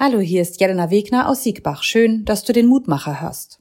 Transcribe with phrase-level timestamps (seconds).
[0.00, 1.82] Hallo, hier ist Jelena Wegner aus Siegbach.
[1.82, 3.58] Schön, dass du den Mutmacher hörst.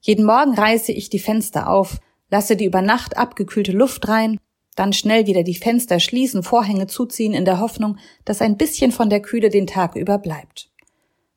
[0.00, 4.36] Jeden Morgen reiße ich die Fenster auf, lasse die über Nacht abgekühlte Luft rein,
[4.74, 9.10] dann schnell wieder die Fenster schließen, Vorhänge zuziehen in der Hoffnung, dass ein bisschen von
[9.10, 10.72] der Kühle den Tag über bleibt.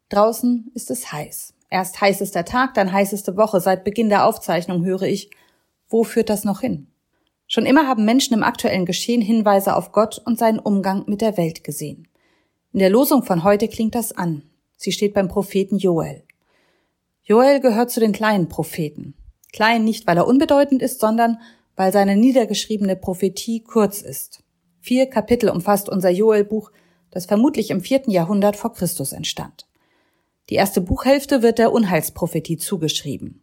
[0.10, 1.54] Draußen ist es heiß.
[1.70, 3.62] Erst heißester Tag, dann heißeste Woche.
[3.62, 5.30] Seit Beginn der Aufzeichnung höre ich,
[5.90, 6.88] wo führt das noch hin?
[7.46, 11.38] Schon immer haben Menschen im aktuellen Geschehen Hinweise auf Gott und seinen Umgang mit der
[11.38, 12.09] Welt gesehen.
[12.72, 14.44] In der Losung von heute klingt das an.
[14.78, 16.24] Sie steht beim Propheten Joel.
[17.24, 19.16] Joel gehört zu den kleinen Propheten.
[19.52, 21.40] Klein nicht, weil er unbedeutend ist, sondern
[21.76, 24.44] weil seine niedergeschriebene Prophetie kurz ist.
[24.82, 26.72] Vier Kapitel umfasst unser Joel-Buch,
[27.10, 29.68] das vermutlich im vierten Jahrhundert vor Christus entstand.
[30.50, 33.42] Die erste Buchhälfte wird der Unheilsprophetie zugeschrieben.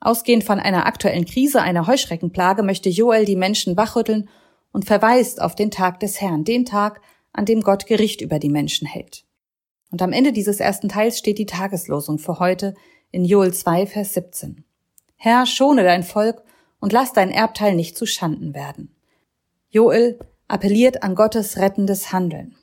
[0.00, 4.30] Ausgehend von einer aktuellen Krise, einer Heuschreckenplage, möchte Joel die Menschen wachrütteln
[4.72, 7.00] und verweist auf den Tag des Herrn, den Tag,
[7.36, 9.24] an dem Gott Gericht über die Menschen hält.
[9.90, 12.74] Und am Ende dieses ersten Teils steht die Tageslosung für heute
[13.12, 14.64] in Joel 2, Vers 17.
[15.16, 16.42] Herr, schone dein Volk
[16.80, 18.94] und lass dein Erbteil nicht zu Schanden werden.
[19.70, 22.56] Joel appelliert an Gottes rettendes Handeln.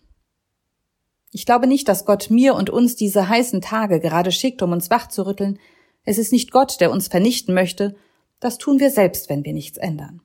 [1.32, 4.90] Ich glaube nicht, dass Gott mir und uns diese heißen Tage gerade schickt, um uns
[4.90, 5.60] wach zu rütteln.
[6.04, 7.96] Es ist nicht Gott, der uns vernichten möchte.
[8.40, 10.22] Das tun wir selbst, wenn wir nichts ändern.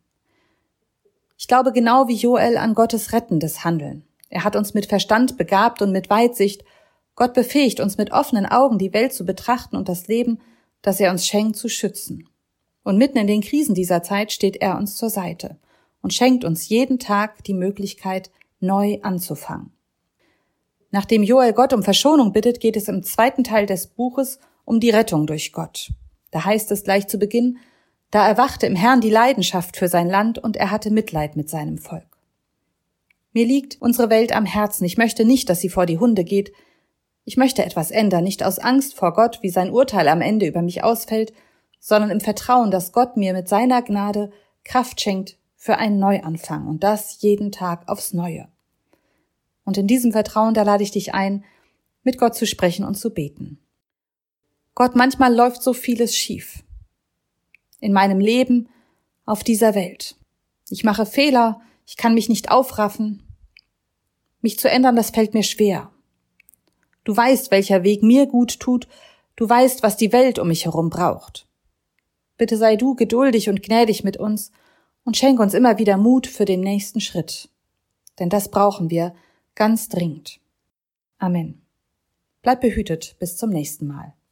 [1.37, 4.08] Ich glaube genau wie Joel an Gottes rettendes Handeln.
[4.29, 6.65] Er hat uns mit Verstand begabt und mit Weitsicht.
[7.15, 10.41] Gott befähigt uns mit offenen Augen die Welt zu betrachten und das Leben,
[10.83, 12.29] das er uns schenkt, zu schützen.
[12.85, 15.59] Und mitten in den Krisen dieser Zeit steht er uns zur Seite
[16.01, 19.73] und schenkt uns jeden Tag die Möglichkeit, neu anzufangen.
[20.91, 24.91] Nachdem Joel Gott um Verschonung bittet, geht es im zweiten Teil des Buches um die
[24.91, 25.91] Rettung durch Gott.
[26.31, 27.59] Da heißt es gleich zu Beginn,
[28.11, 31.79] da erwachte im Herrn die Leidenschaft für sein Land und er hatte Mitleid mit seinem
[31.79, 32.18] Volk.
[33.39, 34.85] Mir liegt unsere Welt am Herzen.
[34.85, 36.53] Ich möchte nicht, dass sie vor die Hunde geht.
[37.25, 40.61] Ich möchte etwas ändern, nicht aus Angst vor Gott, wie sein Urteil am Ende über
[40.61, 41.33] mich ausfällt,
[41.79, 44.33] sondern im Vertrauen, dass Gott mir mit seiner Gnade
[44.65, 48.49] Kraft schenkt für einen Neuanfang und das jeden Tag aufs Neue.
[49.65, 51.45] Und in diesem Vertrauen, da lade ich dich ein,
[52.03, 53.61] mit Gott zu sprechen und zu beten.
[54.75, 56.65] Gott, manchmal läuft so vieles schief.
[57.79, 58.69] In meinem Leben,
[59.27, 60.17] auf dieser Welt.
[60.71, 63.23] Ich mache Fehler, ich kann mich nicht aufraffen.
[64.41, 65.91] Mich zu ändern, das fällt mir schwer.
[67.05, 68.87] Du weißt, welcher Weg mir gut tut,
[69.37, 71.47] du weißt, was die Welt um mich herum braucht.
[72.37, 74.53] Bitte sei du geduldig und gnädig mit uns
[75.05, 77.49] und schenk uns immer wieder Mut für den nächsten Schritt.
[78.19, 79.15] Denn das brauchen wir
[79.55, 80.41] ganz dringend.
[81.19, 81.63] Amen.
[82.43, 84.15] Bleib behütet bis zum nächsten Mal.